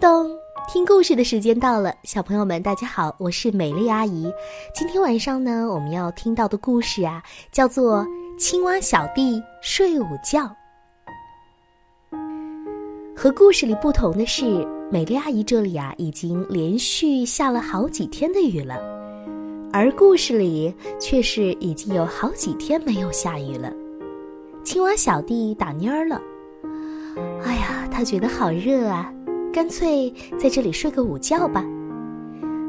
[0.00, 0.30] 咚，
[0.68, 4.32] 听故事的时间到了，小朋友们，大家好，我是美丽阿姨。
[4.72, 8.04] 今天晚上呢，我们要听到的故事啊，叫做
[8.38, 10.40] 《青蛙小弟睡午觉》。
[13.16, 14.44] 和故事里不同的是，
[14.88, 18.76] 美丽阿姨这里啊，已经连续下了好几天的雨了，
[19.72, 23.72] 而故事里却是已经有好几天没有下雨了。
[24.62, 26.20] 青蛙小弟打蔫儿了，
[27.44, 29.12] 哎呀，他觉得好热啊。
[29.52, 31.64] 干脆在这里睡个午觉吧。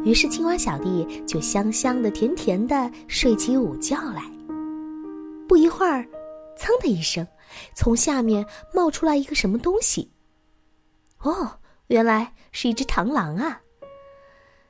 [0.06, 4.24] 于是青蛙小弟就香香的、甜甜的睡起午觉来。
[5.48, 6.08] 不一会儿，
[6.58, 7.28] 噌的一声，
[7.76, 10.10] 从下面冒出来一个什么东西。
[11.22, 13.62] 哦，原来是一只螳螂啊！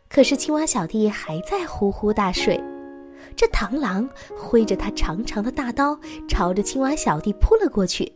[0.09, 2.59] 可是青蛙小弟还在呼呼大睡。
[3.35, 5.97] 这螳螂挥着它长长的大刀，
[6.27, 8.11] 朝着青蛙小弟扑了过去。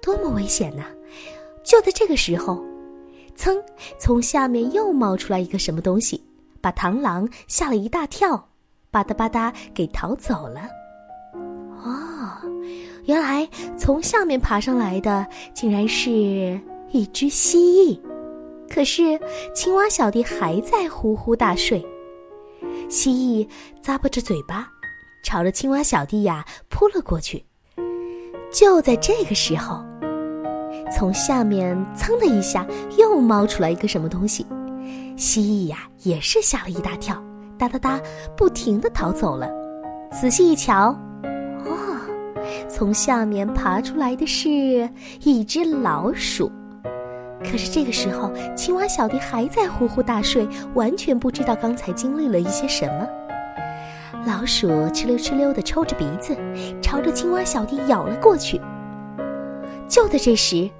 [0.00, 0.86] 多么危险呐！
[1.62, 2.64] 就在这个时候。
[3.36, 3.62] 噌！
[3.98, 6.22] 从下面又冒出来一个什么东西，
[6.60, 8.36] 把螳螂吓了一大跳，
[8.90, 10.68] 吧嗒吧嗒给逃走了。
[11.84, 12.38] 哦，
[13.04, 18.00] 原来从下面爬上来的竟然是一只蜥蜴。
[18.68, 19.20] 可是
[19.54, 21.84] 青蛙小弟还在呼呼大睡，
[22.88, 23.48] 蜥蜴
[23.84, 24.68] 咂巴着嘴巴，
[25.24, 27.44] 朝着青蛙小弟呀扑了过去。
[28.52, 29.91] 就在这个时候。
[30.94, 32.66] 从下面噌的一下，
[32.98, 34.46] 又冒出来一个什么东西，
[35.16, 37.20] 蜥蜴呀也是吓了一大跳，
[37.58, 38.00] 哒哒哒，
[38.36, 39.50] 不停的逃走了。
[40.10, 40.96] 仔细一瞧，
[41.64, 41.98] 哦，
[42.68, 44.48] 从下面爬出来的是
[45.22, 46.50] 一只老鼠。
[47.40, 53.08] 可是这个时候，青蛙小弟还在呼呼大睡，完全不知道刚才经历了一些什么。
[54.24, 56.36] 老鼠哧溜哧溜的抽着鼻子，
[56.80, 58.60] 朝着青蛙小弟咬了过去。
[59.88, 60.70] 就在这时，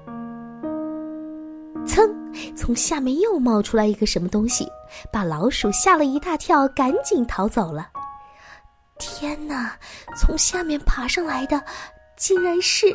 [1.85, 2.09] 噌！
[2.55, 4.67] 从下面又冒出来一个什么东西，
[5.11, 7.89] 把老鼠吓了一大跳，赶紧逃走了。
[8.99, 9.77] 天哪！
[10.17, 11.61] 从下面爬上来的，
[12.15, 12.87] 竟然是，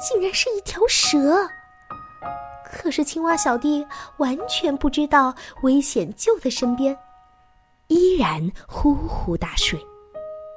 [0.00, 1.48] 竟然是一条蛇。
[2.64, 3.86] 可是青蛙小弟
[4.18, 6.96] 完全不知道危险就在身边，
[7.86, 9.78] 依然呼呼大睡。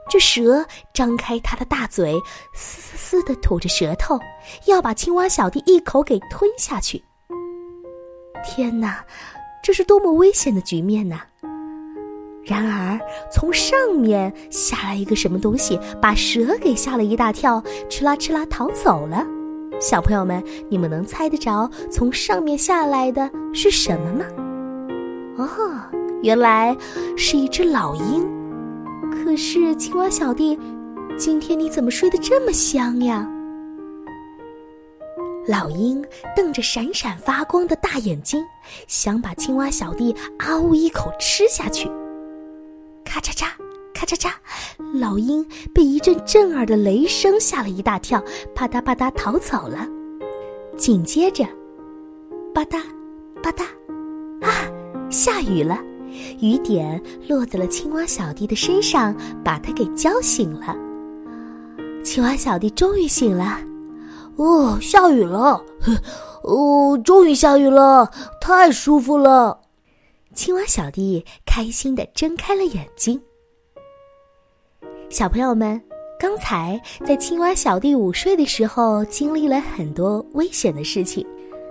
[0.09, 2.19] 这蛇张开它的大嘴，
[2.53, 4.19] 嘶嘶嘶的吐着舌头，
[4.65, 7.03] 要把青蛙小弟一口给吞下去。
[8.43, 9.03] 天哪，
[9.61, 11.21] 这是多么危险的局面呐！
[12.45, 12.99] 然而，
[13.31, 19.25] 从上面下来一个什么东西，把蛇给吓了一大跳，哧啦哧啦逃走了。
[19.79, 24.25] 小朋友们，你们能猜得着从上面下来的是什么吗？
[25.37, 25.47] 哦，
[26.23, 26.75] 原来
[27.15, 28.27] 是一只老鹰。
[29.11, 30.57] 可是，青蛙小弟，
[31.17, 33.29] 今天你怎么睡得这么香呀？
[35.49, 36.05] 老鹰
[36.35, 38.45] 瞪着闪闪发光的大眼睛，
[38.87, 41.89] 想把青蛙小弟啊呜一口吃下去。
[43.03, 43.47] 咔嚓嚓，
[43.91, 44.31] 咔嚓嚓，
[44.93, 45.43] 老鹰
[45.73, 48.23] 被一阵震耳的雷声吓了一大跳，
[48.53, 49.87] 啪嗒啪嗒逃走了。
[50.77, 51.43] 紧接着，
[52.53, 52.83] 吧嗒，
[53.41, 53.63] 吧嗒，
[54.45, 54.53] 啊，
[55.09, 55.79] 下雨了。
[56.41, 60.75] 雨点落在了青蛙小弟的身上，把他给浇醒了。
[62.03, 63.59] 青蛙小弟终于醒了，
[64.39, 65.61] 哦，下雨了，
[66.43, 69.59] 哦，终于下雨了，太舒服了。
[70.33, 73.21] 青蛙小弟开心的睁开了眼睛。
[75.09, 75.81] 小朋友们，
[76.17, 81.27] 刚才在青蛙小弟午睡的时候，经历了很多危险的事情，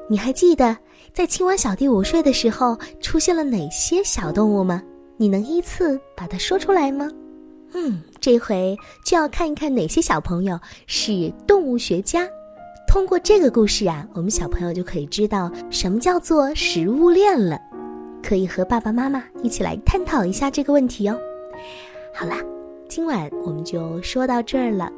[0.06, 0.76] 你还记得？
[1.14, 4.82] 在青蛙小弟午睡的时候，出现了哪些小动物吗？
[5.16, 7.08] 你能依次把它说出来吗？
[7.72, 8.76] 嗯，这回
[9.06, 12.28] 就要看一看哪些小朋友是动物学家。
[12.88, 17.60] 通过这个故事啊，我们小朋友就可以知道什么叫做食物链了。
[18.22, 21.16] 可以和爸爸妈妈一起来探讨一下这个问题哦。
[22.14, 22.38] 好啦，
[22.88, 24.90] 今晚我们就说到这儿了。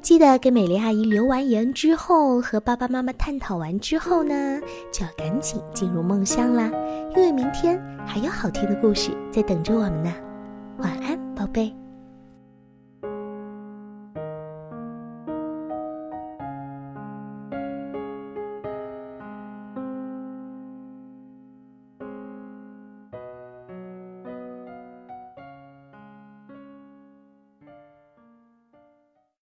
[0.00, 4.60] 记得给美丽阿姨留完言之后，和爸爸妈妈探讨完之后呢，
[4.92, 6.70] 就要赶紧进入梦乡啦，
[7.16, 7.76] 因为明天
[8.06, 10.14] 还有好听的故事在等着我们呢。
[10.78, 11.74] 晚安，宝贝。